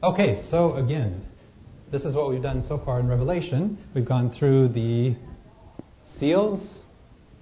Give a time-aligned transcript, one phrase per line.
[0.00, 1.26] Okay, so again,
[1.90, 3.76] this is what we've done so far in Revelation.
[3.96, 5.16] We've gone through the
[6.20, 6.78] seals,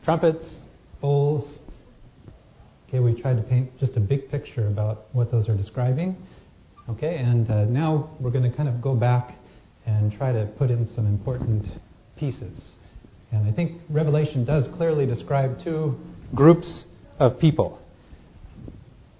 [0.07, 0.61] trumpets,
[1.03, 1.59] bowls.
[2.89, 6.17] Okay, we tried to paint just a big picture about what those are describing.
[6.89, 9.37] Okay, and uh, now we're going to kind of go back
[9.85, 11.67] and try to put in some important
[12.19, 12.71] pieces.
[13.33, 15.95] And I think Revelation does clearly describe two
[16.35, 16.85] groups
[17.19, 17.83] of people.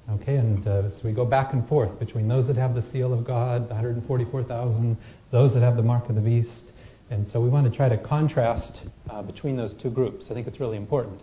[0.09, 3.13] Okay, and uh, so we go back and forth between those that have the seal
[3.13, 4.97] of God, the 144,000,
[5.33, 6.63] those that have the mark of the beast.
[7.11, 10.27] And so we want to try to contrast uh, between those two groups.
[10.31, 11.23] I think it's really important.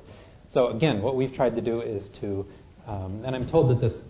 [0.53, 2.45] So again, what we've tried to do is to,
[2.85, 4.01] um, and I'm told that this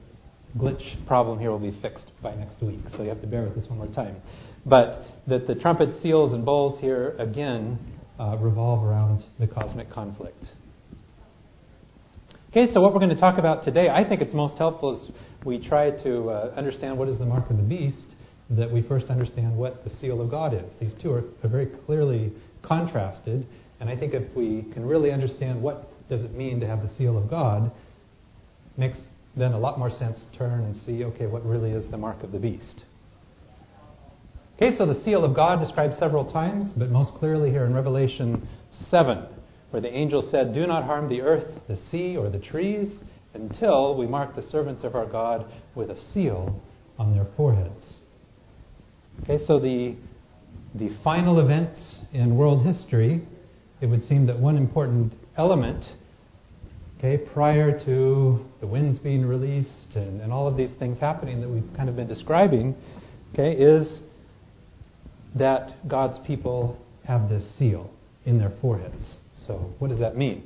[0.58, 3.56] glitch problem here will be fixed by next week, so you have to bear with
[3.56, 4.18] this one more time.
[4.66, 7.78] But that the trumpet, seals, and bowls here again
[8.20, 10.44] uh, revolve around the cosmic conflict.
[12.56, 15.16] Okay, so what we're going to talk about today, I think it's most helpful as
[15.44, 18.14] we try to uh, understand what is the mark of the beast,
[18.52, 20.72] that we first understand what the seal of God is.
[20.80, 23.48] These two are, are very clearly contrasted,
[23.80, 26.90] and I think if we can really understand what does it mean to have the
[26.90, 27.72] seal of God,
[28.78, 29.00] makes
[29.36, 32.22] then a lot more sense to turn and see, okay, what really is the mark
[32.22, 32.84] of the beast.
[34.58, 38.48] Okay, so the seal of God described several times, but most clearly here in Revelation
[38.92, 39.26] 7
[39.74, 43.02] where the angel said, Do not harm the earth, the sea, or the trees
[43.34, 46.62] until we mark the servants of our God with a seal
[47.00, 47.96] on their foreheads.
[49.24, 49.96] Okay, so the,
[50.76, 53.24] the final events in world history,
[53.82, 55.84] it would seem that one important element,
[57.00, 61.50] okay, prior to the winds being released and, and all of these things happening that
[61.50, 62.76] we've kind of been describing,
[63.34, 64.02] okay, is
[65.34, 67.90] that God's people have this seal
[68.24, 69.18] in their foreheads.
[69.46, 70.44] So, what does that mean?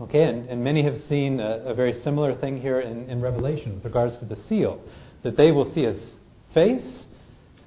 [0.00, 3.74] Okay, and, and many have seen a, a, very similar thing here in, in Revelation
[3.74, 4.80] with regards to the seal,
[5.24, 6.14] that they will see his
[6.54, 7.06] face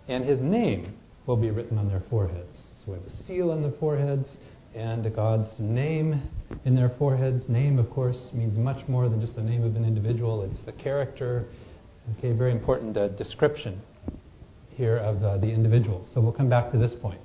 [0.07, 0.94] and his name
[1.27, 2.57] will be written on their foreheads.
[2.79, 4.27] So we have a seal on the foreheads
[4.73, 6.22] and God's name
[6.63, 7.50] in their foreheads.
[7.50, 10.72] Name, of course, means much more than just the name of an individual, it's the
[10.72, 11.45] character.
[12.17, 13.81] Okay, very important uh, description
[14.69, 16.07] here of uh, the individual.
[16.13, 17.19] So we'll come back to this point.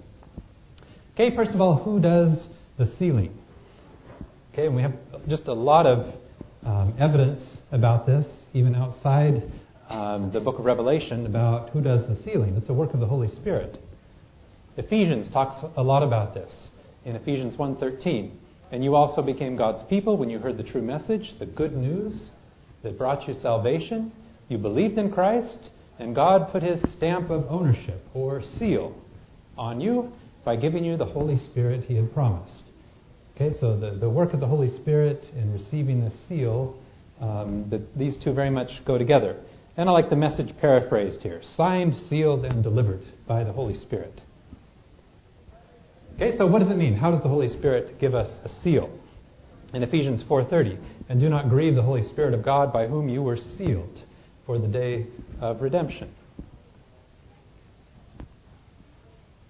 [1.15, 2.49] Okay, first of all, who does
[2.79, 3.37] the sealing.
[4.53, 4.95] Okay, and we have
[5.29, 6.15] just a lot of
[6.65, 9.43] um, evidence about this, even outside
[9.89, 12.57] um, the book of Revelation, about who does the sealing.
[12.57, 13.79] It's a work of the Holy Spirit.
[14.77, 16.71] Ephesians talks a lot about this
[17.05, 18.31] in Ephesians 1:13.
[18.73, 22.31] And you also became God's people when you heard the true message, the good news
[22.83, 24.11] that brought you salvation.
[24.49, 28.95] You believed in Christ, and God put his stamp of ownership or seal
[29.57, 30.13] on you
[30.47, 32.71] by giving you the Holy Spirit he had promised.
[33.35, 36.79] Okay, so the, the work of the Holy Spirit in receiving the seal,
[37.21, 39.37] um, the, these two very much go together.
[39.77, 44.23] And I like the message paraphrased here signed, sealed, and delivered by the Holy Spirit.
[46.15, 46.95] Okay, so what does it mean?
[46.95, 48.89] How does the Holy Spirit give us a seal?
[49.75, 50.79] In Ephesians 4:30,
[51.09, 54.01] and do not grieve the Holy Spirit of God by whom you were sealed
[54.47, 55.09] for the day
[55.41, 56.09] of redemption.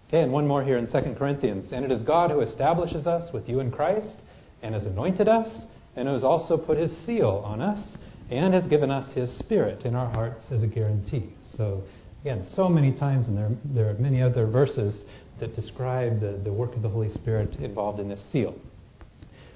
[0.08, 1.72] Okay, and one more here in 2 Corinthians.
[1.72, 4.18] And it is God who establishes us with you in Christ,
[4.62, 5.48] and has anointed us,
[5.96, 7.96] and has also put his seal on us,
[8.30, 11.34] and has given us his Spirit in our hearts as a guarantee.
[11.56, 11.82] So,
[12.20, 15.02] again, so many times, and there, there are many other verses
[15.40, 18.54] that describe the, the work of the Holy Spirit involved in this seal.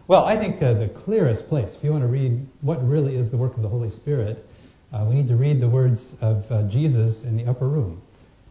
[0.08, 3.30] Well, I think uh, the clearest place, if you want to read what really is
[3.30, 4.44] the work of the Holy Spirit,
[4.92, 8.02] uh, we need to read the words of uh, Jesus in the upper room.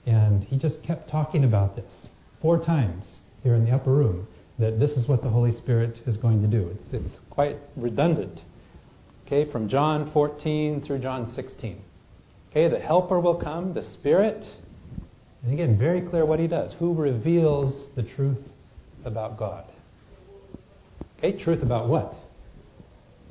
[0.06, 2.08] And he just kept talking about this
[2.42, 4.28] four times here in the upper room
[4.58, 6.70] that this is what the Holy Spirit is going to do.
[6.70, 8.42] It's, it's quite redundant.
[9.26, 11.82] Okay, from John 14 through John 16.
[12.50, 14.44] Okay, the Helper will come, the Spirit.
[15.44, 16.74] And again, very clear what he does.
[16.80, 18.40] Who reveals the truth
[19.06, 19.66] about God?
[21.18, 22.16] Okay, truth about what?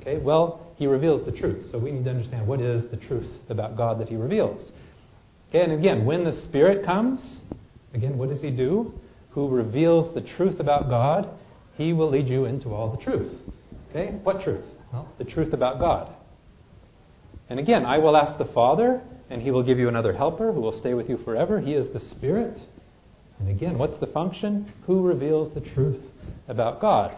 [0.01, 1.65] Okay, well, he reveals the truth.
[1.71, 4.71] So we need to understand what is the truth about God that he reveals.
[5.49, 7.39] Okay, and again, when the Spirit comes,
[7.93, 8.93] again, what does He do?
[9.31, 11.27] Who reveals the truth about God,
[11.75, 13.31] He will lead you into all the truth.
[13.89, 14.65] Okay, what truth?
[14.93, 16.13] Well, the truth about God.
[17.49, 19.01] And again, I will ask the Father,
[19.31, 21.59] and He will give you another helper who will stay with you forever.
[21.59, 22.59] He is the Spirit.
[23.39, 24.71] And again, what's the function?
[24.85, 26.03] Who reveals the truth
[26.47, 27.17] about God?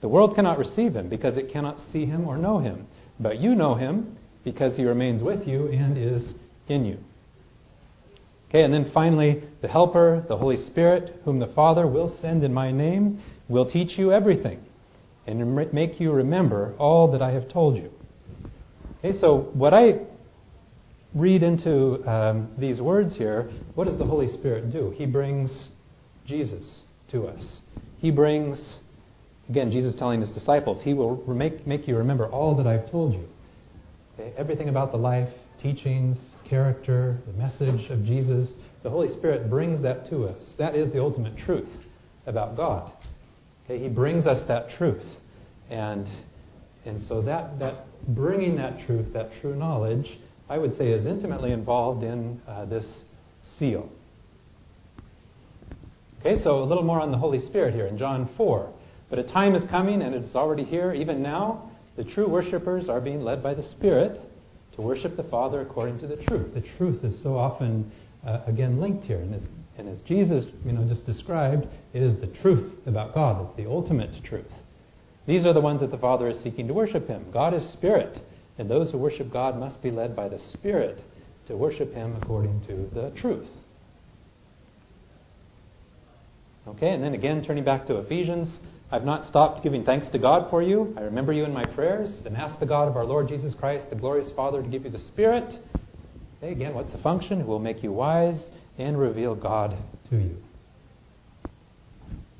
[0.00, 2.86] The world cannot receive Him because it cannot see Him or know Him.
[3.20, 6.32] But you know Him because He remains with you and is
[6.68, 6.98] in you.
[8.48, 12.54] Okay, and then finally, the Helper, the Holy Spirit, whom the Father will send in
[12.54, 14.60] my name, will teach you everything
[15.26, 17.90] and make you remember all that I have told you.
[18.98, 20.00] Okay, so what I
[21.14, 24.92] read into um, these words here, what does the Holy Spirit do?
[24.96, 25.70] He brings
[26.26, 27.60] Jesus to us.
[27.98, 28.76] He brings,
[29.48, 33.14] again, Jesus telling his disciples, He will make, make you remember all that I've told
[33.14, 33.26] you.
[34.14, 34.32] Okay?
[34.36, 35.30] Everything about the life,
[35.60, 40.54] teachings, character, the message of Jesus, the Holy Spirit brings that to us.
[40.58, 41.68] That is the ultimate truth
[42.26, 42.92] about God.
[43.64, 43.82] Okay?
[43.82, 45.02] He brings us that truth.
[45.70, 46.06] And,
[46.84, 50.06] and so that, that bringing that truth, that true knowledge,
[50.48, 52.86] I would say is intimately involved in uh, this
[53.58, 53.88] seal.
[56.20, 58.72] Okay, so a little more on the Holy Spirit here in John 4.
[59.08, 62.88] But a time is coming, and it is already here, even now, the true worshippers
[62.88, 64.20] are being led by the Spirit
[64.76, 66.54] to worship the Father according to the truth.
[66.54, 67.90] The truth is so often,
[68.26, 69.18] uh, again, linked here.
[69.18, 69.42] And as,
[69.78, 73.44] and as Jesus you know, just described, it is the truth about God.
[73.44, 74.52] It's the ultimate truth.
[75.26, 77.26] These are the ones that the Father is seeking to worship Him.
[77.32, 78.18] God is Spirit,
[78.58, 81.02] and those who worship God must be led by the Spirit
[81.46, 83.48] to worship Him according to the truth.
[86.68, 88.58] Okay, and then again, turning back to Ephesians,
[88.90, 90.92] I've not stopped giving thanks to God for you.
[90.96, 93.88] I remember you in my prayers and ask the God of our Lord Jesus Christ,
[93.88, 95.54] the glorious Father, to give you the Spirit.
[96.38, 97.40] Okay, again, what's the function?
[97.40, 99.76] Who will make you wise and reveal God
[100.10, 100.36] to you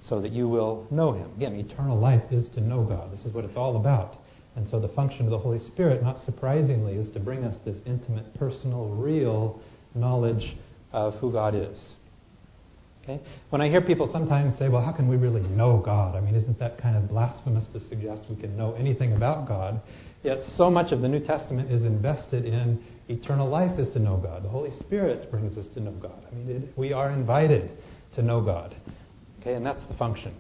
[0.09, 1.31] so that you will know Him.
[1.37, 3.13] Again, eternal life is to know God.
[3.13, 4.19] This is what it's all about.
[4.57, 7.77] And so the function of the Holy Spirit, not surprisingly, is to bring us this
[7.87, 9.61] intimate, personal, real
[9.95, 10.57] knowledge
[10.93, 11.95] of who God is.
[13.09, 13.23] Okay?
[13.51, 16.17] When I hear people sometimes say, well, how can we really know God?
[16.17, 19.81] I mean, isn't that kind of blasphemous to suggest we can know anything about God?
[20.25, 24.17] Yet so much of the New Testament is invested in eternal life is to know
[24.17, 24.43] God.
[24.43, 26.21] The Holy Spirit brings us to know God.
[26.31, 27.71] I mean, it, we are invited
[28.17, 28.75] to know God.
[29.41, 30.35] Okay, and that's the function.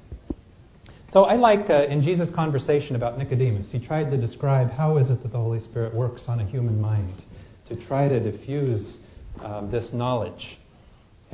[1.12, 5.08] So I like uh, in Jesus' conversation about Nicodemus, he tried to describe how is
[5.08, 7.22] it that the Holy Spirit works on a human mind
[7.68, 8.96] to try to diffuse
[9.40, 10.58] um, this knowledge.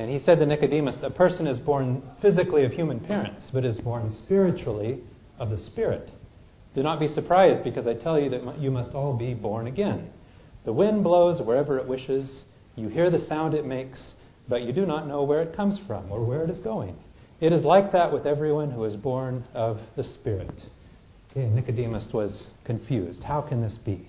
[0.03, 3.79] And he said to Nicodemus, A person is born physically of human parents, but is
[3.79, 4.99] born spiritually
[5.39, 6.11] of the Spirit.
[6.75, 10.11] Do not be surprised, because I tell you that you must all be born again.
[10.65, 12.43] The wind blows wherever it wishes.
[12.75, 14.15] You hear the sound it makes,
[14.49, 16.97] but you do not know where it comes from or where it is going.
[17.41, 20.63] It is like that with everyone who is born of the Spirit.
[21.31, 23.23] Okay, Nicodemus was confused.
[23.23, 24.09] How can this be?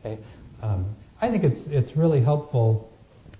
[0.00, 0.22] Okay,
[0.62, 2.91] um, I think it's it's really helpful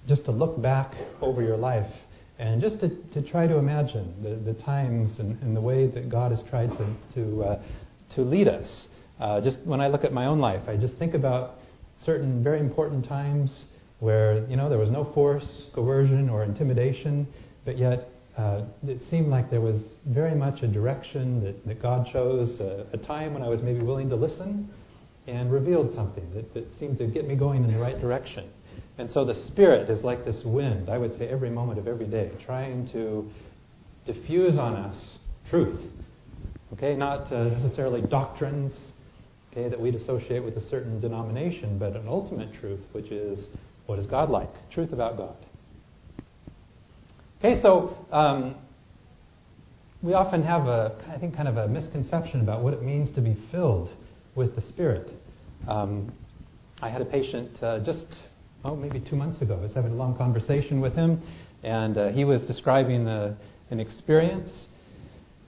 [0.08, 1.90] just to look back over your life
[2.38, 6.08] and just to, to try to imagine the, the times and, and the way that
[6.08, 7.62] God has tried to, to, uh,
[8.14, 8.88] to lead us.
[9.20, 11.58] Uh, just when I look at my own life, I just think about
[12.04, 13.64] certain very important times
[14.00, 17.28] where you know there was no force, coercion, or intimidation,
[17.64, 22.08] but yet uh, it seemed like there was very much a direction that, that God
[22.12, 24.70] chose, a, a, time when I was maybe willing to listen
[25.26, 28.50] and revealed something that, that seemed to get me going in the right direction.
[28.98, 32.06] And so the Spirit is like this wind, I would say, every moment of every
[32.06, 33.30] day, trying to
[34.04, 35.18] diffuse on us
[35.48, 35.80] truth.
[36.74, 38.92] Okay, not uh, necessarily doctrines
[39.50, 43.48] okay, that we'd associate with a certain denomination, but an ultimate truth, which is
[43.86, 44.50] what is God like?
[44.70, 45.36] Truth about God.
[47.38, 48.54] Okay, so um,
[50.02, 53.20] we often have a, I think, kind of a misconception about what it means to
[53.20, 53.90] be filled
[54.34, 55.10] with the Spirit.
[55.68, 56.12] Um,
[56.80, 58.06] I had a patient uh, just
[58.64, 59.56] oh, maybe two months ago.
[59.58, 61.20] I was having a long conversation with him,
[61.62, 64.66] and uh, he was describing an experience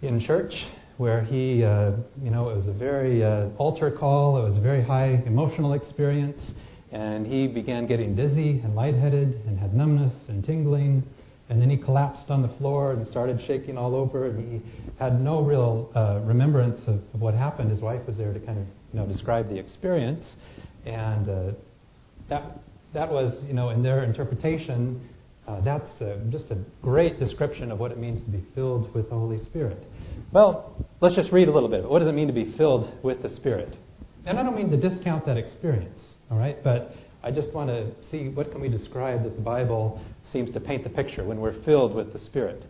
[0.02, 0.52] in church
[0.96, 4.38] where he, uh, you know, it was a very uh, altar call.
[4.38, 6.52] It was a very high emotional experience,
[6.92, 11.02] and he began getting dizzy and lightheaded and had numbness and tingling.
[11.50, 14.28] And then he collapsed on the floor and started shaking all over.
[14.28, 17.70] And he had no real uh, remembrance of, of, what happened.
[17.70, 20.24] His wife was there to kind of, you know, describe the experience,
[20.86, 21.52] and uh,
[22.30, 22.60] that
[22.94, 25.08] that was, you know, in their interpretation,
[25.46, 29.10] uh, that's uh, just a great description of what it means to be filled with
[29.10, 29.84] the Holy Spirit.
[30.32, 31.88] Well, let's just read a little bit.
[31.88, 33.76] What does it mean to be filled with the Spirit?
[34.24, 36.56] And I don't mean to discount that experience, all right?
[36.64, 40.00] But I just want to see what can we describe that the Bible
[40.32, 42.64] seems to paint the picture when we're filled with the Spirit.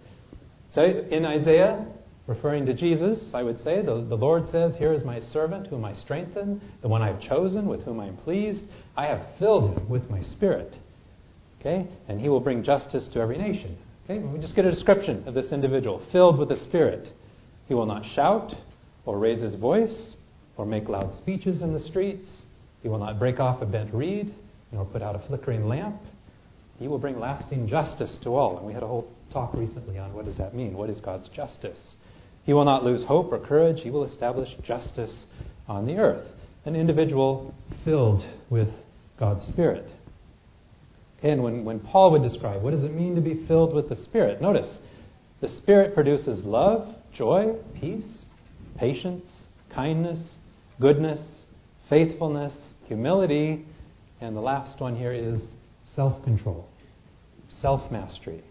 [0.74, 1.86] So in Isaiah,
[2.26, 5.84] referring to Jesus, I would say, the, the Lord says, Here is my servant whom
[5.84, 8.64] I strengthen, the one I've chosen, with whom I am pleased.
[8.96, 10.76] I have filled him with my spirit.
[11.60, 11.86] Okay?
[12.08, 13.76] And he will bring justice to every nation.
[14.04, 14.18] Okay?
[14.20, 17.08] We just get a description of this individual, filled with the Spirit.
[17.66, 18.52] He will not shout
[19.06, 20.14] or raise his voice
[20.56, 22.42] or make loud speeches in the streets.
[22.82, 24.34] He will not break off a bent reed
[24.72, 26.00] nor put out a flickering lamp.
[26.78, 28.58] He will bring lasting justice to all.
[28.58, 30.76] And we had a whole talk recently on what does that mean?
[30.76, 31.94] What is God's justice?
[32.44, 33.80] He will not lose hope or courage.
[33.82, 35.24] He will establish justice
[35.66, 36.26] on the earth.
[36.64, 38.68] An individual filled with
[39.18, 39.90] God's Spirit.
[41.22, 43.96] And when, when Paul would describe what does it mean to be filled with the
[43.96, 44.78] Spirit, notice
[45.40, 48.26] the Spirit produces love, joy, peace,
[48.78, 49.24] patience,
[49.74, 50.36] kindness,
[50.80, 51.20] goodness,
[51.88, 52.54] faithfulness,
[52.86, 53.64] humility,
[54.20, 55.52] and the last one here is
[55.94, 56.66] self control,
[57.48, 58.42] self mastery.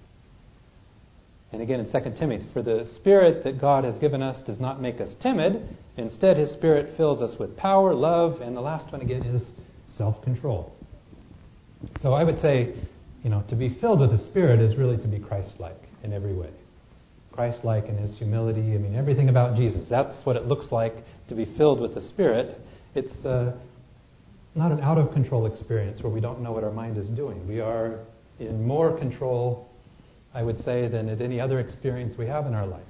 [1.53, 4.81] And again in 2 Timothy, for the Spirit that God has given us does not
[4.81, 5.77] make us timid.
[5.97, 9.51] Instead, His Spirit fills us with power, love, and the last one again is
[9.95, 10.73] self control.
[12.01, 12.73] So I would say,
[13.23, 16.11] you know, to be filled with the Spirit is really to be Christ like in
[16.11, 16.49] every way.
[17.31, 18.73] Christ like in His humility.
[18.73, 19.85] I mean, everything about Jesus.
[19.91, 20.95] That's what it looks like
[21.29, 22.57] to be filled with the Spirit.
[22.95, 23.55] It's uh,
[24.55, 27.47] not an out of control experience where we don't know what our mind is doing.
[27.47, 27.99] We are
[28.39, 29.69] in more control
[30.33, 32.83] I would say, than at any other experience we have in our life.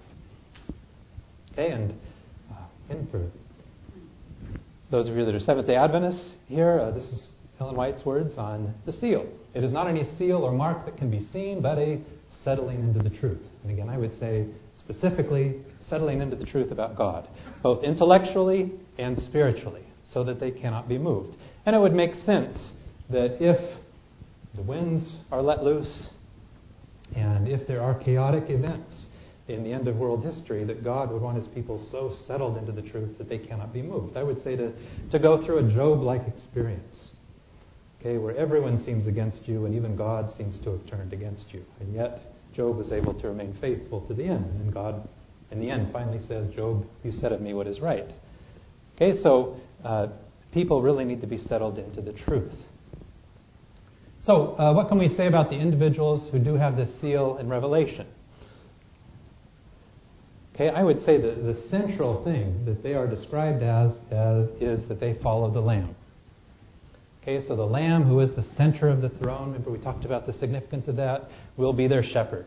[1.51, 1.93] Okay, and,
[2.51, 2.55] uh,
[2.89, 3.29] and for
[4.89, 7.27] those of you that are Seventh day Adventists here, uh, this is
[7.59, 9.27] Ellen White's words on the seal.
[9.53, 12.01] It is not any seal or mark that can be seen, but a
[12.43, 13.41] settling into the truth.
[13.63, 14.47] And again, I would say
[14.79, 17.27] specifically settling into the truth about God,
[17.61, 21.35] both intellectually and spiritually, so that they cannot be moved.
[21.65, 22.73] And it would make sense
[23.09, 23.79] that if
[24.55, 26.07] the winds are let loose
[27.15, 29.05] and if there are chaotic events
[29.47, 32.71] in the end of world history, that God would want his people so settled into
[32.71, 34.15] the truth that they cannot be moved.
[34.15, 34.71] I would say to,
[35.11, 37.11] to go through a Job like experience,
[37.99, 41.63] okay, where everyone seems against you and even God seems to have turned against you.
[41.81, 42.21] And yet,
[42.55, 44.45] Job was able to remain faithful to the end.
[44.61, 45.07] And God,
[45.51, 48.07] in the end, finally says, Job, you said of me what is right.
[48.95, 50.07] Okay, so uh,
[50.53, 52.53] people really need to be settled into the truth.
[54.25, 57.49] So, uh, what can we say about the individuals who do have this seal in
[57.49, 58.07] Revelation?
[60.55, 64.87] Okay, I would say that the central thing that they are described as, as is
[64.87, 65.95] that they follow the Lamb.
[67.21, 70.25] Okay, so the Lamb, who is the center of the throne, remember we talked about
[70.25, 72.45] the significance of that, will be their shepherd.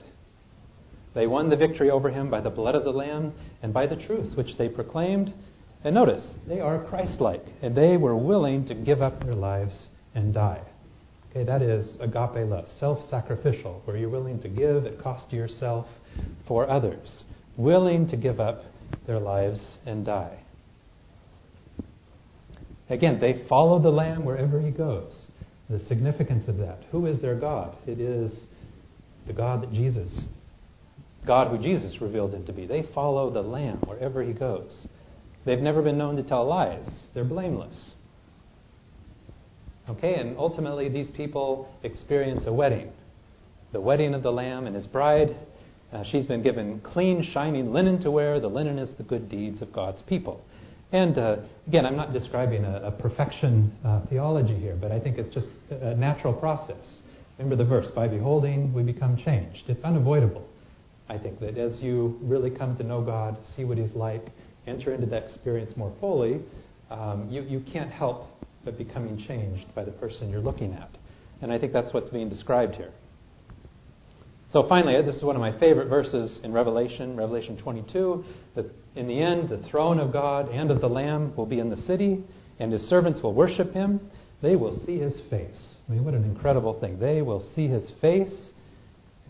[1.14, 3.96] They won the victory over him by the blood of the Lamb and by the
[3.96, 5.34] truth which they proclaimed.
[5.82, 9.88] And notice, they are Christ like, and they were willing to give up their lives
[10.14, 10.62] and die.
[11.36, 15.36] Okay, that is agape love, self sacrificial, where you're willing to give at cost to
[15.36, 15.86] yourself
[16.48, 17.24] for others,
[17.58, 18.62] willing to give up
[19.06, 20.38] their lives and die.
[22.88, 25.28] Again, they follow the Lamb wherever he goes.
[25.68, 26.78] The significance of that.
[26.90, 27.76] Who is their God?
[27.86, 28.44] It is
[29.26, 30.22] the God that Jesus,
[31.26, 32.66] God who Jesus revealed him to be.
[32.66, 34.88] They follow the Lamb wherever he goes.
[35.44, 37.90] They've never been known to tell lies, they're blameless.
[39.88, 42.90] Okay, and ultimately these people experience a wedding.
[43.72, 45.36] The wedding of the Lamb and his bride.
[45.92, 48.40] Uh, she's been given clean, shining linen to wear.
[48.40, 50.40] The linen is the good deeds of God's people.
[50.90, 51.36] And uh,
[51.68, 55.48] again, I'm not describing a, a perfection uh, theology here, but I think it's just
[55.70, 57.00] a natural process.
[57.38, 59.64] Remember the verse, by beholding, we become changed.
[59.68, 60.46] It's unavoidable.
[61.08, 64.32] I think that as you really come to know God, see what He's like,
[64.66, 66.40] enter into that experience more fully,
[66.90, 68.26] um, you, you can't help
[68.66, 70.90] but becoming changed by the person you're looking at.
[71.40, 72.90] And I think that's what's being described here.
[74.50, 78.24] So finally, uh, this is one of my favorite verses in Revelation, Revelation 22,
[78.56, 81.70] that in the end, the throne of God and of the Lamb will be in
[81.70, 82.24] the city,
[82.58, 84.00] and his servants will worship him.
[84.42, 85.76] They will see his face.
[85.88, 86.98] I mean, what an incredible thing.
[86.98, 88.50] They will see his face.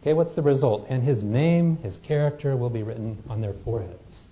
[0.00, 0.86] Okay, what's the result?
[0.88, 4.28] And his name, his character will be written on their foreheads.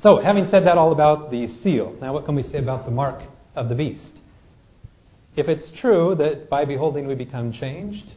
[0.00, 2.92] So, having said that all about the seal, now what can we say about the
[2.92, 3.20] mark
[3.56, 4.12] of the beast?
[5.34, 8.12] If it's true that by beholding we become changed,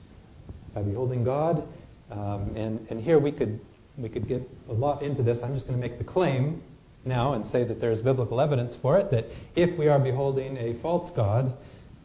[0.75, 1.67] by beholding God,
[2.11, 3.59] um, and, and here we could,
[3.97, 5.39] we could get a lot into this.
[5.43, 6.61] I'm just going to make the claim
[7.03, 10.79] now and say that there's biblical evidence for it that if we are beholding a
[10.83, 11.51] false God,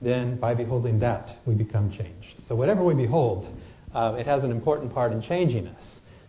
[0.01, 2.41] then by beholding that we become changed.
[2.49, 3.47] So, whatever we behold,
[3.95, 5.85] uh, it has an important part in changing us.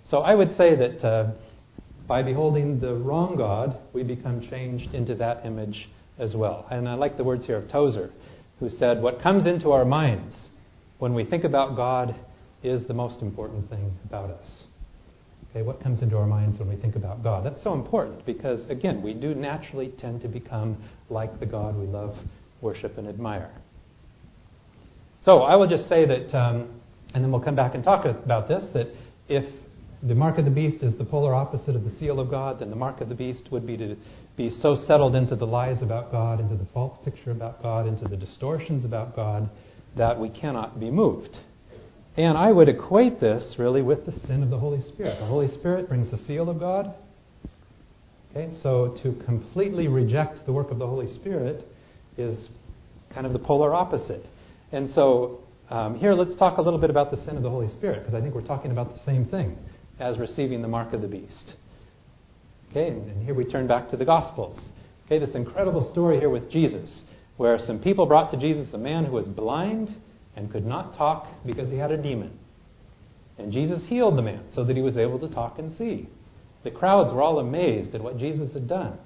[0.10, 1.02] So, I would say that.
[1.02, 1.32] Uh,
[2.08, 6.66] by beholding the wrong God, we become changed into that image as well.
[6.72, 8.12] And I like the words here of Tozer,
[8.60, 10.50] who said, What comes into our minds
[11.00, 12.16] when we think about God
[12.64, 14.64] is the most important thing about us.
[15.52, 17.46] Okay, what comes into our minds when we think about God?
[17.46, 20.78] That's so important because, again, we do naturally tend to become
[21.10, 22.16] like the God we love,
[22.62, 23.52] worship, and admire.
[25.22, 26.80] So I will just say that, um,
[27.14, 28.88] and then we'll come back and talk about this, that
[29.28, 29.46] if
[30.04, 32.70] the mark of the beast is the polar opposite of the seal of God, then
[32.70, 33.96] the mark of the beast would be to
[34.36, 38.08] be so settled into the lies about God, into the false picture about God, into
[38.08, 39.50] the distortions about God,
[39.96, 41.38] that we cannot be moved.
[42.16, 45.18] And I would equate this really with the sin of the Holy Spirit.
[45.20, 46.94] The Holy Spirit brings the seal of God.
[48.32, 51.66] Okay, so to completely reject the work of the Holy Spirit
[52.18, 52.50] is
[53.14, 54.28] kind of the polar opposite.
[54.72, 55.40] And so
[55.70, 58.14] um, here, let's talk a little bit about the sin of the Holy Spirit, because
[58.14, 59.58] I think we're talking about the same thing
[60.00, 61.54] as receiving the mark of the beast.
[62.70, 64.60] Okay, and, here we turn back to the Gospels.
[65.06, 67.02] Okay, this incredible story here with Jesus,
[67.38, 69.90] where some people brought to Jesus a man who was blind
[70.36, 72.38] and could not talk because he had a demon.
[73.38, 76.10] And Jesus healed the man so that he was able to talk and see.
[76.64, 78.98] The crowds were all amazed at what Jesus had done.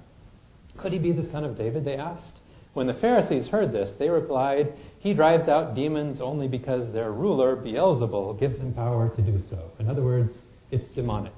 [0.78, 1.84] Could he be the son of David?
[1.84, 2.40] They asked.
[2.74, 7.54] When the Pharisees heard this, they replied, He drives out demons only because their ruler,
[7.54, 9.70] Beelzebul, gives him power to do so.
[9.78, 10.34] In other words,
[10.72, 11.34] it's demonic.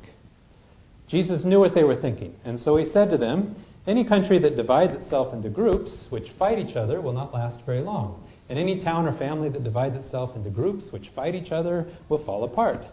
[1.08, 4.56] Jesus knew what they were thinking, and so he said to them, Any country that
[4.56, 8.26] divides itself into groups which fight each other will not last very long.
[8.48, 12.24] And any town or family that divides itself into groups which fight each other will
[12.24, 12.84] fall apart.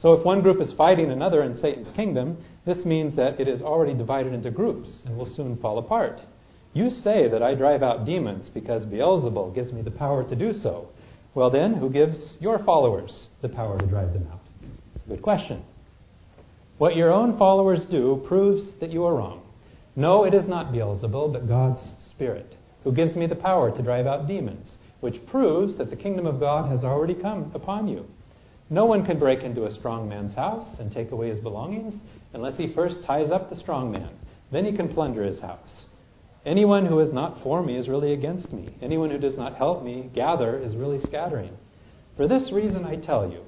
[0.00, 3.60] So if one group is fighting another in Satan's kingdom, this means that it is
[3.60, 6.20] already divided into groups and will soon fall apart.
[6.72, 10.52] You say that I drive out demons because Beelzebul gives me the power to do
[10.52, 10.88] so.
[11.34, 14.40] Well, then, who gives your followers the power to drive them out?
[14.94, 15.64] It's a good question.
[16.78, 19.42] What your own followers do proves that you are wrong.
[19.96, 22.54] No, it is not Beelzebul, but God's Spirit,
[22.84, 26.38] who gives me the power to drive out demons, which proves that the kingdom of
[26.38, 28.06] God has already come upon you.
[28.70, 31.94] No one can break into a strong man's house and take away his belongings
[32.32, 34.10] unless he first ties up the strong man.
[34.52, 35.86] Then he can plunder his house.
[36.46, 38.76] Anyone who is not for me is really against me.
[38.80, 41.56] Anyone who does not help me gather is really scattering.
[42.16, 43.40] For this reason, I tell you,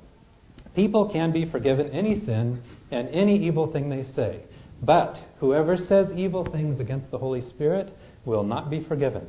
[0.75, 4.41] people can be forgiven any sin and any evil thing they say.
[4.83, 7.93] But whoever says evil things against the Holy Spirit
[8.25, 9.27] will not be forgiven.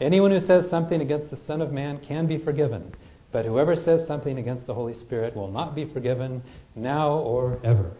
[0.00, 2.94] Anyone who says something against the Son of Man can be forgiven.
[3.32, 6.42] But whoever says something against the Holy Spirit will not be forgiven
[6.74, 7.92] now or ever.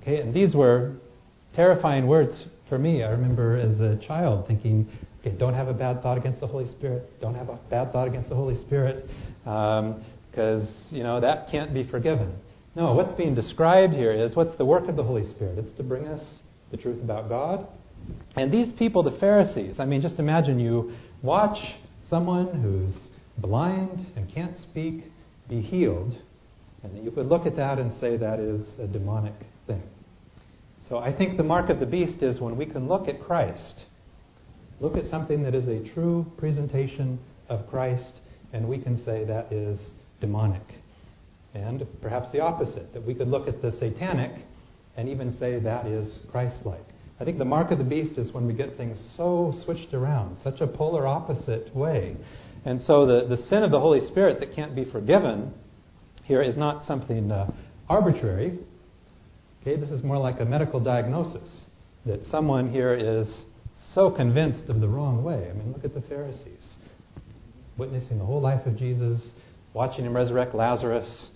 [0.00, 0.92] Okay, and these were
[1.54, 3.02] terrifying words for me.
[3.02, 4.88] I remember as a child thinking,
[5.20, 7.20] okay, don't have a bad thought against the Holy Spirit.
[7.20, 9.08] Don't have a bad thought against the Holy Spirit,
[9.46, 12.34] um, because you know that can't be forgiven.
[12.74, 15.58] No, what's being described here is what's the work of the Holy Spirit?
[15.58, 16.40] It's to bring us
[16.72, 17.68] the truth about God.
[18.36, 20.92] And these people, the Pharisees, I mean, just imagine you
[21.22, 21.58] watch
[22.10, 25.04] someone who's blind and can't speak
[25.48, 26.18] be healed,
[26.82, 29.34] and you could look at that and say that is a demonic
[29.66, 29.82] thing.
[30.88, 33.84] So I think the mark of the beast is when we can look at Christ,
[34.80, 37.18] look at something that is a true presentation
[37.48, 38.20] of Christ,
[38.52, 40.62] and we can say that is demonic.
[41.54, 44.44] And perhaps the opposite, that we could look at the satanic
[44.96, 46.84] and even say that is Christ like.
[47.20, 50.36] I think the mark of the beast is when we get things so switched around,
[50.42, 52.16] such a polar opposite way.
[52.64, 55.52] And so the, the sin of the Holy Spirit that can't be forgiven
[56.24, 57.52] here is not something uh,
[57.88, 58.58] arbitrary.
[59.62, 61.66] Okay, this is more like a medical diagnosis
[62.04, 63.44] that someone here is
[63.94, 65.48] so convinced of the wrong way.
[65.50, 66.76] I mean, look at the Pharisees
[67.76, 69.30] witnessing the whole life of Jesus,
[69.74, 71.28] watching him resurrect Lazarus,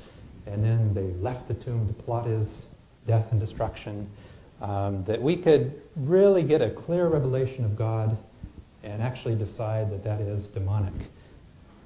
[0.47, 2.65] and then they left the tomb to plot his
[3.07, 4.09] death and destruction.
[4.63, 8.19] Um, that we could really get a clear revelation of God
[8.83, 10.95] and actually decide that that is demonic.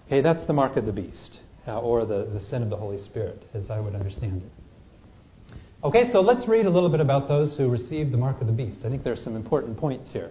[0.06, 2.98] Okay, that's the mark of the beast, uh, or the, the sin of the Holy
[2.98, 5.54] Spirit, as I would understand it.
[5.84, 8.52] Okay, so let's read a little bit about those who received the mark of the
[8.52, 8.78] beast.
[8.84, 10.30] I think there are some important points here.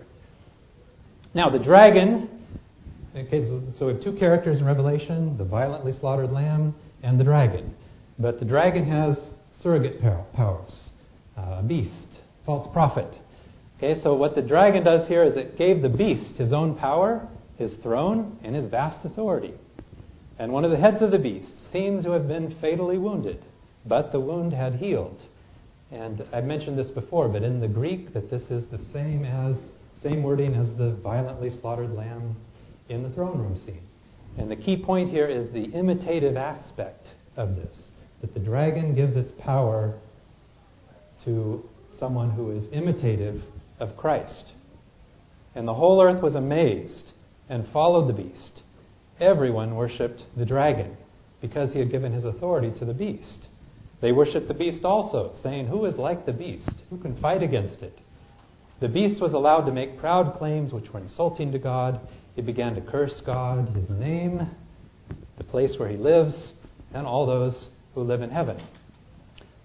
[1.34, 2.41] Now, the dragon,
[3.16, 7.24] okay, so, so we have two characters in Revelation the violently slaughtered lamb and the
[7.24, 7.74] dragon.
[8.20, 9.18] But the dragon has
[9.62, 10.92] surrogate powers
[11.38, 13.14] uh, a beast, false prophet.
[13.78, 17.28] Okay, so what the dragon does here is it gave the beast his own power,
[17.58, 19.54] his throne, and his vast authority.
[20.38, 23.44] And one of the heads of the beast seems to have been fatally wounded,
[23.86, 25.22] but the wound had healed.
[25.92, 29.58] And I've mentioned this before, but in the Greek, that this is the same as
[30.02, 32.36] same wording as the violently slaughtered lamb
[32.90, 33.88] in the throne room scene.
[34.38, 37.90] And the key point here is the imitative aspect of this,
[38.22, 39.98] that the dragon gives its power
[41.26, 41.64] to
[41.98, 43.42] someone who is imitative
[43.80, 44.54] of Christ.
[45.54, 47.12] And the whole earth was amazed
[47.50, 48.62] and followed the beast.
[49.20, 50.96] Everyone worshipped the dragon
[51.42, 53.48] because he had given his authority to the beast.
[54.02, 56.72] They worshipped the beast also, saying, Who is like the beast?
[56.90, 58.00] Who can fight against it?
[58.80, 62.00] The beast was allowed to make proud claims which were insulting to God.
[62.36, 64.48] He began to curse God, his name,
[65.38, 66.52] the place where he lives,
[66.94, 68.62] and all those who live in heaven.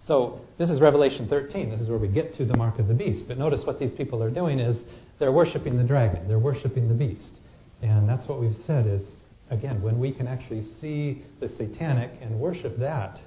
[0.06, 1.70] So, this is Revelation 13.
[1.70, 3.24] This is where we get to the mark of the beast.
[3.26, 4.84] But notice what these people are doing is
[5.18, 7.40] they're worshiping the dragon, they're worshiping the beast.
[7.82, 9.02] And that's what we've said is,
[9.50, 13.18] again, when we can actually see the satanic and worship that,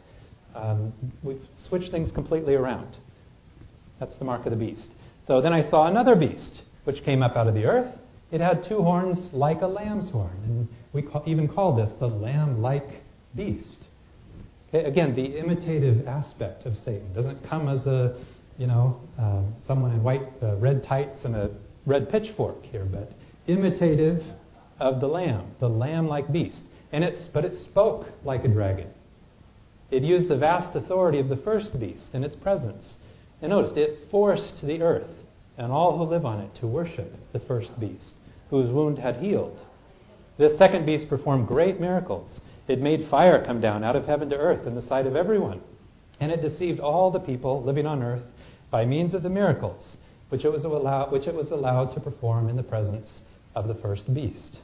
[0.55, 2.97] um, we've switched things completely around.
[3.99, 4.89] That's the mark of the beast.
[5.27, 7.93] So then I saw another beast, which came up out of the earth.
[8.31, 10.37] It had two horns like a lamb's horn.
[10.45, 13.01] And we call, even call this the lamb like
[13.35, 13.85] beast.
[14.69, 18.19] Okay, again, the imitative aspect of Satan doesn't come as a,
[18.57, 21.49] you know, uh, someone in white uh, red tights and a
[21.87, 23.11] red pitchfork here, but
[23.47, 24.21] imitative
[24.79, 26.61] of the lamb, the lamb-like beast.
[26.91, 28.89] And it's, but it spoke like a dragon.
[29.89, 32.97] It used the vast authority of the first beast in its presence.
[33.41, 35.09] And notice, it forced the earth
[35.57, 38.13] and all who live on it to worship the first beast,
[38.49, 39.59] whose wound had healed.
[40.37, 42.39] This second beast performed great miracles.
[42.67, 45.61] It made fire come down out of heaven to earth in the sight of everyone.
[46.19, 48.23] And it deceived all the people living on earth
[48.71, 49.97] by means of the miracles
[50.29, 53.21] which it was allowed, which it was allowed to perform in the presence
[53.55, 54.59] of the first beast.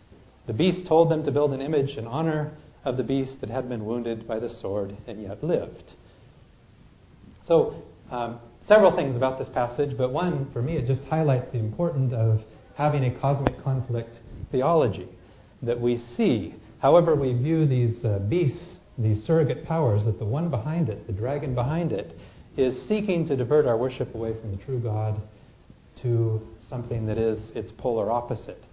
[0.48, 2.52] The beast told them to build an image in honor
[2.84, 5.94] of the beast that had been wounded by the sword and yet lived.
[7.48, 11.58] So, um, several things about this passage, but one, for me, it just highlights the
[11.58, 12.42] importance of
[12.76, 14.20] having a cosmic conflict
[14.52, 15.08] theology.
[15.62, 20.50] That we see, however, we view these uh, beasts, these surrogate powers, that the one
[20.50, 22.14] behind it, the dragon behind it,
[22.58, 25.22] is seeking to divert our worship away from the true God
[26.02, 28.64] to something that is its polar opposite.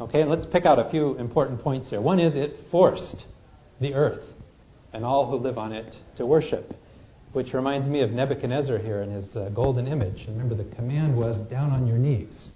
[0.00, 2.00] Okay, and let's pick out a few important points here.
[2.00, 3.24] One is it forced
[3.80, 4.24] the earth
[4.92, 6.74] and all who live on it to worship,
[7.32, 10.24] which reminds me of Nebuchadnezzar here in his uh, golden image.
[10.28, 12.50] Remember, the command was down on your knees.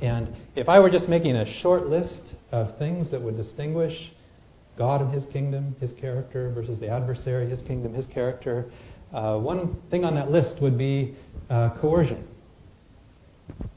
[0.00, 3.94] And if I were just making a short list of things that would distinguish
[4.78, 8.70] God and his kingdom, his character, versus the adversary, his kingdom, his character,
[9.12, 11.14] uh, one thing on that list would be
[11.50, 12.26] uh, coercion.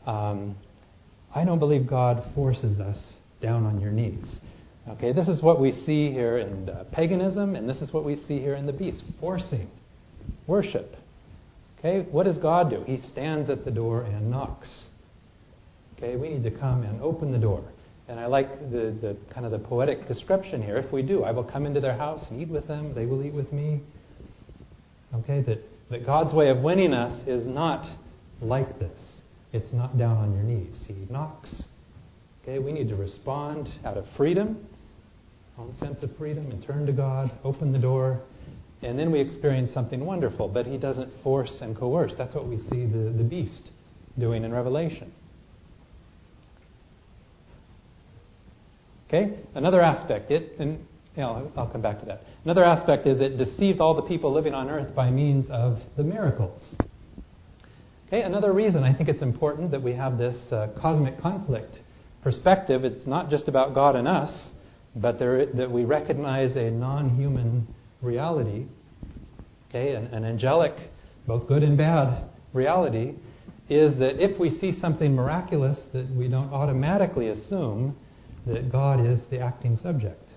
[0.06, 0.56] Um,
[1.36, 4.40] I don't believe God forces us down on your knees.
[4.88, 8.16] Okay, this is what we see here in uh, paganism, and this is what we
[8.16, 9.70] see here in the beast forcing
[10.46, 10.96] worship.
[11.80, 12.84] Okay, what does God do?
[12.86, 14.70] He stands at the door and knocks.
[16.04, 17.64] Okay, we need to come and open the door.
[18.10, 20.76] And I like the, the kind of the poetic description here.
[20.76, 23.24] If we do, I will come into their house and eat with them, they will
[23.24, 23.80] eat with me.
[25.16, 25.60] Okay, that,
[25.92, 27.86] that God's way of winning us is not
[28.42, 29.22] like this.
[29.54, 30.84] It's not down on your knees.
[30.86, 31.64] He knocks.
[32.42, 34.58] Okay, we need to respond out of freedom,
[35.58, 38.20] own sense of freedom, and turn to God, open the door,
[38.82, 40.50] and then we experience something wonderful.
[40.50, 42.14] But He doesn't force and coerce.
[42.18, 43.70] That's what we see the, the beast
[44.20, 45.14] doing in Revelation.
[49.14, 50.80] Okay, another aspect, it, and
[51.16, 52.24] you know, I'll come back to that.
[52.46, 56.04] Another aspect is it deceived all the people living on earth by means of the
[56.04, 56.76] miracles.
[58.08, 61.78] Okay, another reason I think it's important that we have this uh, cosmic conflict
[62.24, 62.84] perspective.
[62.84, 64.50] It's not just about God and us,
[64.96, 67.68] but there, that we recognize a non human
[68.02, 68.66] reality,
[69.70, 70.74] okay, an, an angelic,
[71.28, 73.14] both good and bad reality,
[73.70, 77.96] is that if we see something miraculous, that we don't automatically assume
[78.48, 80.28] that God is the acting subject.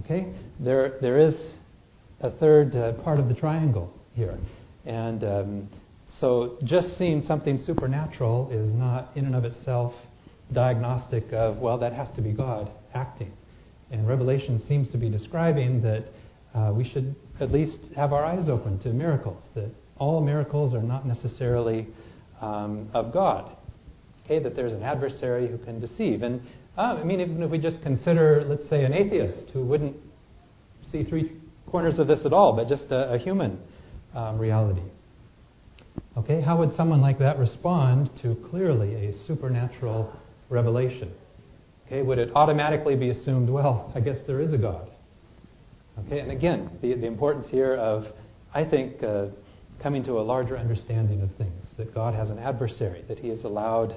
[0.00, 0.32] Okay?
[0.60, 1.34] There, there is
[2.20, 4.38] a third uh, part of the triangle here.
[4.84, 5.68] And um,
[6.20, 9.92] so just seeing something supernatural is not in and of itself
[10.52, 13.32] diagnostic of, well, that has to be God acting.
[13.90, 16.04] And Revelation seems to be describing that
[16.54, 20.82] uh, we should at least have our eyes open to miracles, that all miracles are
[20.82, 21.86] not necessarily
[22.40, 23.56] um, of God.
[24.24, 26.22] Okay, that there's an adversary who can deceive.
[26.22, 26.40] And
[26.76, 29.96] uh, I mean, even if we just consider, let's say, an atheist who wouldn't
[30.90, 31.32] see three
[31.70, 33.58] corners of this at all, but just a, a human
[34.14, 34.82] um, reality.
[36.16, 40.12] Okay, how would someone like that respond to clearly a supernatural
[40.48, 41.12] revelation?
[41.86, 44.90] Okay, would it automatically be assumed, well, I guess there is a God?
[46.06, 48.04] Okay, and again, the, the importance here of,
[48.52, 49.26] I think, uh,
[49.82, 53.44] coming to a larger understanding of things, that God has an adversary, that He has
[53.44, 53.94] allowed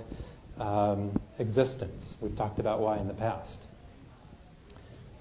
[0.60, 2.16] um, existence.
[2.22, 3.58] We've talked about why in the past.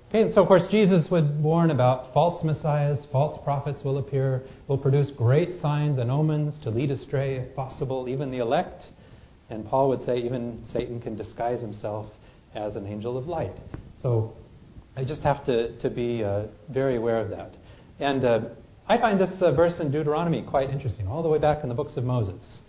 [0.08, 4.42] Okay, and so of course Jesus would warn about false messiahs, false prophets will appear,
[4.66, 8.84] will produce great signs and omens to lead astray, if possible, even the elect.
[9.50, 12.06] And Paul would say even Satan can disguise himself
[12.54, 13.56] as an angel of light.
[14.02, 14.32] So
[14.96, 17.56] I just have to, to be uh, very aware of that.
[18.00, 18.40] And uh,
[18.88, 21.74] I find this uh, verse in Deuteronomy quite interesting, all the way back in the
[21.74, 22.60] books of Moses,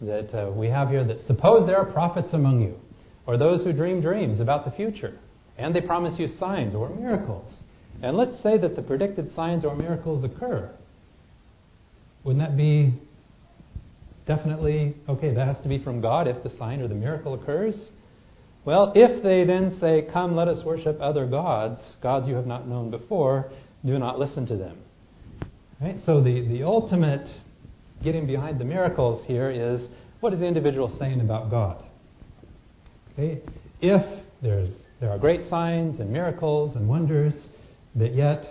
[0.00, 2.74] that uh, we have here that suppose there are prophets among you,
[3.26, 5.18] or those who dream dreams about the future
[5.58, 7.62] and they promise you signs or miracles.
[8.00, 10.70] And let's say that the predicted signs or miracles occur.
[12.22, 12.94] Wouldn't that be
[14.26, 15.34] definitely okay?
[15.34, 17.90] That has to be from God if the sign or the miracle occurs.
[18.64, 22.68] Well, if they then say, Come, let us worship other gods, gods you have not
[22.68, 23.50] known before,
[23.84, 24.78] do not listen to them.
[25.80, 25.96] Right?
[26.06, 27.28] So the, the ultimate
[28.02, 29.88] getting behind the miracles here is
[30.20, 31.82] what is the individual saying about God?
[33.12, 33.40] Okay?
[33.80, 37.48] If there's, there are great signs and miracles and wonders,
[37.94, 38.44] but yet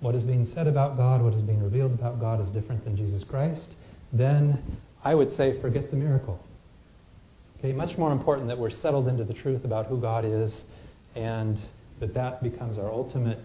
[0.00, 2.96] what is being said about God, what is being revealed about God is different than
[2.96, 3.68] Jesus Christ,
[4.12, 6.40] then I would say forget the miracle.
[7.58, 10.62] Okay, much more important that we're settled into the truth about who God is
[11.14, 11.58] and
[12.00, 13.44] that that becomes our ultimate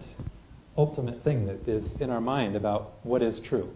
[0.78, 3.70] ultimate thing that is in our mind about what is true.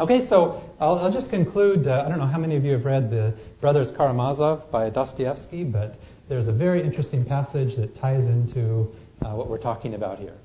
[0.00, 1.88] Okay, so I'll, I'll just conclude.
[1.88, 5.64] Uh, I don't know how many of you have read the Brothers Karamazov by Dostoevsky,
[5.64, 5.96] but
[6.28, 10.36] there's a very interesting passage that ties into uh, what we're talking about here.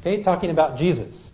[0.00, 1.30] Okay, talking about Jesus.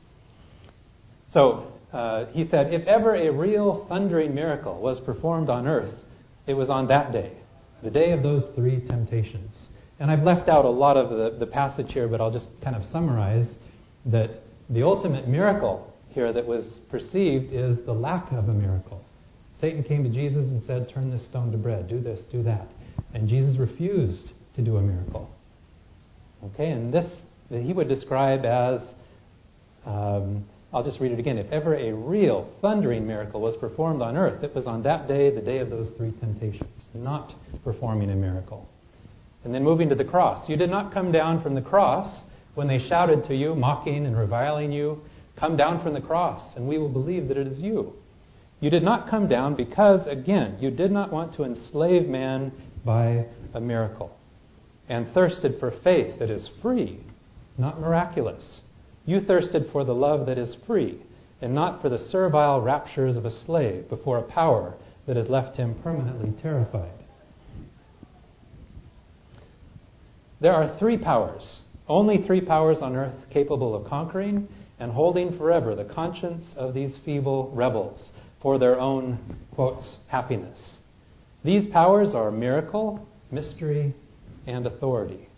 [1.32, 5.94] So uh, he said, if ever a real thundering miracle was performed on earth,
[6.46, 7.32] it was on that day,
[7.82, 9.66] the day of those three temptations.
[9.98, 12.76] And I've left out a lot of the, the passage here, but I'll just kind
[12.76, 13.52] of summarize
[14.04, 19.04] that the ultimate miracle here that was perceived is the lack of a miracle.
[19.60, 22.66] Satan came to Jesus and said, Turn this stone to bread, do this, do that.
[23.14, 25.30] And Jesus refused to do a miracle.
[26.42, 27.10] Okay, and this
[27.50, 28.80] he would describe as
[29.84, 31.38] um, I'll just read it again.
[31.38, 35.30] If ever a real thundering miracle was performed on earth, it was on that day,
[35.30, 38.68] the day of those three temptations, not performing a miracle.
[39.44, 40.48] And then moving to the cross.
[40.48, 42.24] You did not come down from the cross
[42.54, 45.02] when they shouted to you, mocking and reviling you.
[45.36, 47.92] Come down from the cross, and we will believe that it is you.
[48.60, 52.52] You did not come down because, again, you did not want to enslave man
[52.84, 54.16] by a miracle,
[54.88, 57.00] and thirsted for faith that is free,
[57.58, 58.60] not miraculous.
[59.04, 61.02] You thirsted for the love that is free,
[61.42, 64.74] and not for the servile raptures of a slave before a power
[65.06, 66.92] that has left him permanently terrified.
[70.40, 75.74] There are three powers, only three powers on earth capable of conquering and holding forever
[75.74, 78.10] the conscience of these feeble rebels
[78.42, 79.18] for their own,
[79.54, 80.78] quotes, happiness.
[81.44, 83.94] These powers are miracle, mystery,
[84.46, 85.28] and authority.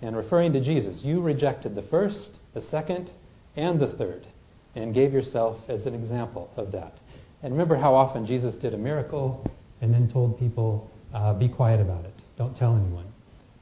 [0.00, 3.10] And referring to Jesus, you rejected the first, the second,
[3.56, 4.26] and the third,
[4.74, 6.94] and gave yourself as an example of that.
[7.42, 9.44] And remember how often Jesus did a miracle
[9.80, 13.06] and then told people, uh, be quiet about it, don't tell anyone.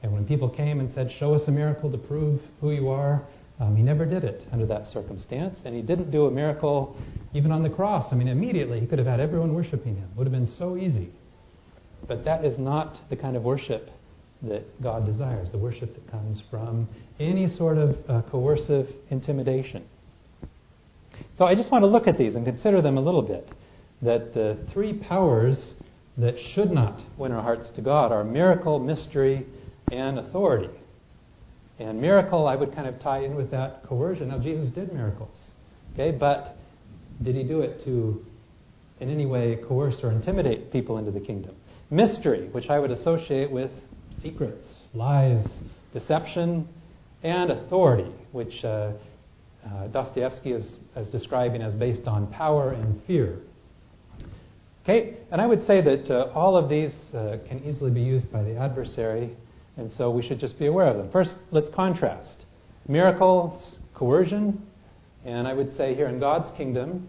[0.03, 3.23] And when people came and said, show us a miracle to prove who you are,
[3.61, 5.59] um, he never did it under that circumstance.
[5.63, 6.97] And he didn't do a miracle
[7.33, 8.11] even on the cross.
[8.11, 10.09] I mean, immediately he could have had everyone worshiping him.
[10.11, 11.11] It would have been so easy.
[12.07, 13.89] But that is not the kind of worship
[14.41, 19.85] that God desires, the worship that comes from any sort of uh, coercive intimidation.
[21.37, 23.51] So I just want to look at these and consider them a little bit.
[24.01, 25.75] That the three powers
[26.17, 29.45] that should not win our hearts to God are miracle, mystery,
[29.91, 30.80] and authority.
[31.81, 34.29] And miracle, I would kind of tie in with that coercion.
[34.29, 35.49] Now, Jesus did miracles,
[35.93, 36.55] okay, but
[37.23, 38.23] did he do it to
[38.99, 41.55] in any way coerce or intimidate people into the kingdom?
[41.89, 43.71] Mystery, which I would associate with
[44.21, 45.45] secrets, lies,
[45.91, 46.67] deception,
[47.23, 48.93] and authority, which uh,
[49.65, 53.39] uh, Dostoevsky is, is describing as based on power and fear.
[54.83, 58.31] Okay, and I would say that uh, all of these uh, can easily be used
[58.31, 59.35] by the adversary,
[59.77, 61.09] and so we should just be aware of them.
[61.11, 62.45] First, let's contrast
[62.87, 64.61] miracles, coercion,
[65.25, 67.07] and I would say here in God's kingdom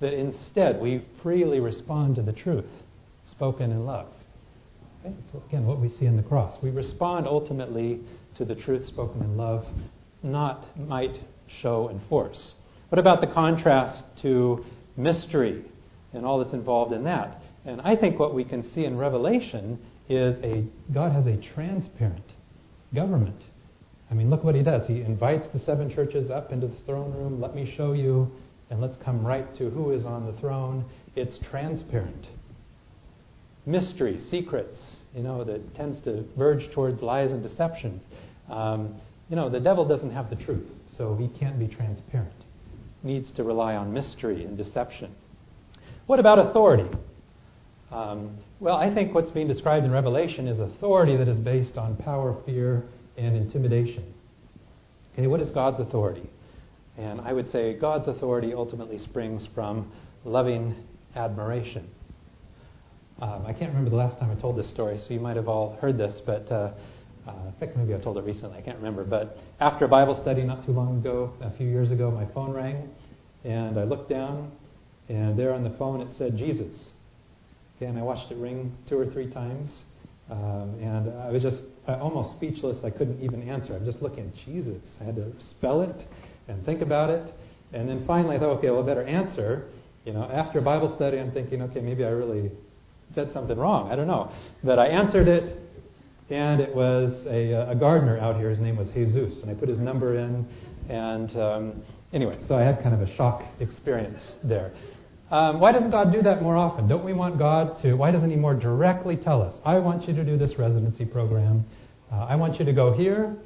[0.00, 2.70] that instead we freely respond to the truth
[3.30, 4.08] spoken in love.
[5.04, 5.14] Okay?
[5.48, 6.56] Again, what we see in the cross.
[6.62, 8.00] We respond ultimately
[8.36, 9.64] to the truth spoken in love,
[10.22, 11.18] not might,
[11.60, 12.54] show, and force.
[12.88, 14.64] What about the contrast to
[14.96, 15.64] mystery
[16.12, 17.42] and all that's involved in that?
[17.64, 22.32] And I think what we can see in Revelation is a God has a transparent
[22.94, 23.44] government.
[24.10, 24.86] I mean, look what he does.
[24.86, 27.40] He invites the seven churches up into the throne room.
[27.40, 28.30] Let me show you,
[28.70, 30.84] and let's come right to who is on the throne.
[31.14, 32.28] It's transparent
[33.68, 38.02] mystery, secrets, you know, that tends to verge towards lies and deceptions.
[38.50, 38.96] Um,
[39.28, 42.32] you know, the devil doesn't have the truth, so he can't be transparent.
[43.02, 45.14] Needs to rely on mystery and deception.
[46.06, 46.88] What about authority?
[47.90, 51.96] Um, well, I think what's being described in Revelation is authority that is based on
[51.96, 52.84] power, fear,
[53.16, 54.12] and intimidation.
[55.12, 56.28] Okay, what is God's authority?
[56.98, 59.90] And I would say God's authority ultimately springs from
[60.24, 60.74] loving
[61.16, 61.88] admiration.
[63.20, 65.48] Um, I can't remember the last time I told this story, so you might have
[65.48, 66.72] all heard this, but uh,
[67.26, 67.32] uh,
[67.76, 68.58] maybe I told it recently.
[68.58, 69.04] I can't remember.
[69.04, 72.52] But after a Bible study not too long ago, a few years ago, my phone
[72.52, 72.88] rang,
[73.44, 74.52] and I looked down,
[75.08, 76.90] and there on the phone it said Jesus.
[77.80, 79.84] And I watched it ring two or three times,
[80.30, 82.76] um, and I was just uh, almost speechless.
[82.84, 83.74] I couldn't even answer.
[83.74, 84.82] I'm just looking, Jesus.
[85.00, 85.96] I had to spell it
[86.48, 87.32] and think about it,
[87.72, 89.68] and then finally I thought, okay, well, I better answer.
[90.04, 92.50] You know, after Bible study, I'm thinking, okay, maybe I really
[93.14, 93.92] said something wrong.
[93.92, 94.32] I don't know.
[94.64, 95.56] But I answered it,
[96.30, 98.50] and it was a, a gardener out here.
[98.50, 100.46] His name was Jesus, and I put his number in.
[100.88, 104.72] And um, anyway, so I had kind of a shock experience there.
[105.30, 106.88] Um, why doesn't God do that more often?
[106.88, 107.94] Don't we want God to?
[107.94, 111.66] Why doesn't He more directly tell us, I want you to do this residency program?
[112.10, 113.36] Uh, I want you to go here.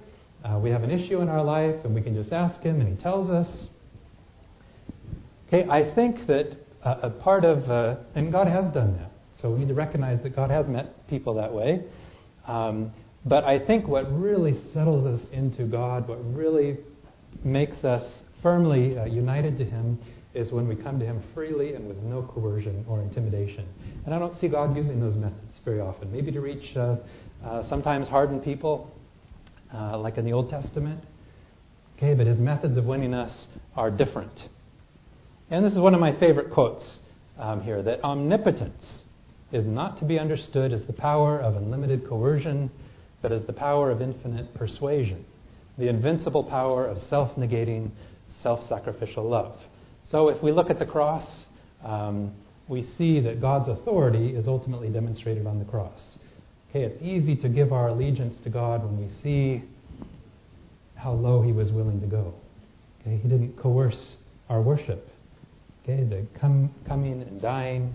[0.45, 2.97] Uh, we have an issue in our life, and we can just ask Him, and
[2.97, 3.67] He tells us.
[5.49, 9.11] Okay, I think that uh, a part of, uh, and God has done that.
[9.41, 11.83] So we need to recognize that God has met people that way.
[12.47, 12.93] Um,
[13.25, 16.79] but I think what really settles us into God, what really
[17.45, 18.03] makes us
[18.41, 19.99] firmly uh, united to Him,
[20.35, 23.67] is when we come to Him freely and with no coercion or intimidation.
[24.05, 26.11] And I don't see God using those methods very often.
[26.11, 26.97] Maybe to reach uh,
[27.45, 28.91] uh, sometimes hardened people,
[29.75, 31.05] uh, like in the Old Testament.
[31.97, 34.33] Okay, but His methods of winning us are different.
[35.51, 36.99] And this is one of my favorite quotes
[37.39, 39.03] um, here that omnipotence
[39.53, 42.71] is not to be understood as the power of unlimited coercion,
[43.21, 45.25] but as the power of infinite persuasion,
[45.79, 47.91] the invincible power of self negating,
[48.43, 49.57] self sacrificial love.
[50.13, 51.25] So if we look at the cross,
[51.83, 52.35] um,
[52.69, 56.19] we see that God's authority is ultimately demonstrated on the cross.
[56.69, 59.65] Okay, it's easy to give our allegiance to God when we see
[60.97, 62.35] how low He was willing to go.
[63.01, 64.17] Okay, He didn't coerce
[64.51, 65.09] our worship.
[65.83, 67.95] Okay, the come, coming and dying.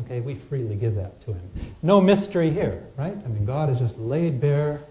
[0.00, 1.76] Okay, we freely give that to Him.
[1.82, 3.16] No mystery here, right?
[3.22, 4.82] I mean, God is just laid bare,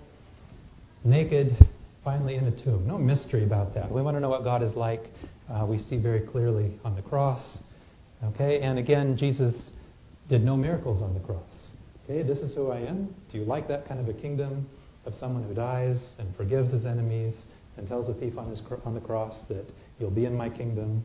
[1.03, 1.57] naked,
[2.03, 2.85] finally in a tomb.
[2.85, 3.91] No mystery about that.
[3.91, 5.05] We want to know what God is like
[5.49, 7.59] uh, we see very clearly on the cross.
[8.23, 9.71] Okay, and again, Jesus
[10.29, 11.69] did no miracles on the cross.
[12.05, 13.13] Okay, this is who I am.
[13.31, 14.67] Do you like that kind of a kingdom
[15.05, 17.45] of someone who dies and forgives his enemies
[17.77, 19.65] and tells the thief on, his, on the cross that
[19.99, 21.03] you'll be in my kingdom?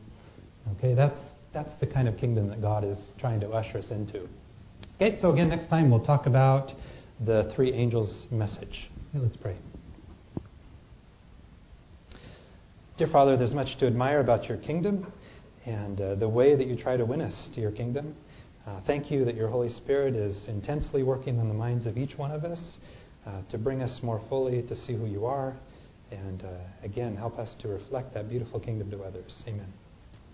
[0.77, 1.19] Okay, that's
[1.53, 4.27] that's the kind of kingdom that God is trying to usher us into.
[4.95, 6.71] Okay, so again, next time we'll talk about
[7.25, 8.89] the three angels' message.
[9.09, 9.57] Okay, let's pray.
[12.99, 15.09] Dear Father, there's much to admire about your kingdom
[15.65, 18.13] and uh, the way that you try to win us to your kingdom.
[18.67, 22.17] Uh, thank you that your Holy Spirit is intensely working on the minds of each
[22.17, 22.77] one of us
[23.25, 25.55] uh, to bring us more fully to see who you are.
[26.11, 26.47] And uh,
[26.83, 29.43] again, help us to reflect that beautiful kingdom to others.
[29.47, 29.71] Amen.